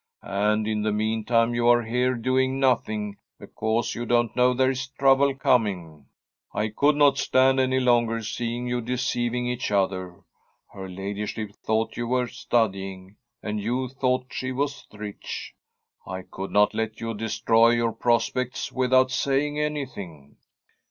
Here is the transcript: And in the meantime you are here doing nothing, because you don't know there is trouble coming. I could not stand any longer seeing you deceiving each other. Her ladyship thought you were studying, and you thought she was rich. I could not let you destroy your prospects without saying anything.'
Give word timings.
And 0.23 0.67
in 0.67 0.81
the 0.81 0.91
meantime 0.91 1.53
you 1.53 1.67
are 1.67 1.83
here 1.83 2.15
doing 2.15 2.59
nothing, 2.59 3.17
because 3.39 3.93
you 3.93 4.03
don't 4.07 4.35
know 4.35 4.51
there 4.55 4.71
is 4.71 4.87
trouble 4.87 5.35
coming. 5.35 6.07
I 6.55 6.69
could 6.69 6.95
not 6.95 7.19
stand 7.19 7.59
any 7.59 7.79
longer 7.79 8.23
seeing 8.23 8.65
you 8.65 8.81
deceiving 8.81 9.45
each 9.45 9.69
other. 9.69 10.21
Her 10.73 10.89
ladyship 10.89 11.51
thought 11.53 11.97
you 11.97 12.07
were 12.07 12.25
studying, 12.25 13.17
and 13.43 13.59
you 13.61 13.89
thought 13.89 14.29
she 14.33 14.51
was 14.51 14.87
rich. 14.91 15.53
I 16.03 16.23
could 16.23 16.49
not 16.49 16.73
let 16.73 16.99
you 16.99 17.13
destroy 17.13 17.69
your 17.69 17.91
prospects 17.91 18.71
without 18.71 19.11
saying 19.11 19.59
anything.' 19.59 20.37